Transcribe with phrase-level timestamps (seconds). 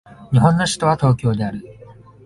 [0.31, 1.61] 日本の首都は東京である